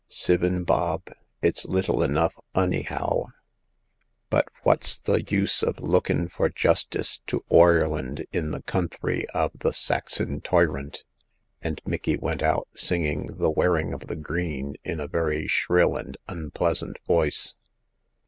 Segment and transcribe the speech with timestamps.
[0.09, 1.11] Sivin bob;
[1.43, 3.25] it's little enough onyhow;
[4.31, 9.73] but phwat's the use of lookin' for justice to Oireland in the counthry av the
[9.73, 11.03] Saxon toyrant?"
[11.61, 16.17] and Micky went out, singing" The Wearing of the Green" in a very shrill and
[16.27, 17.53] unpleasant voice.